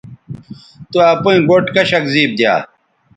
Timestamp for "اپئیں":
1.13-1.39